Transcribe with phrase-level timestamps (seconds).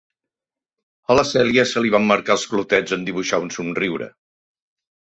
[1.09, 4.13] A la Cèlia se li van marcar els clotets en dibuixar un somriure.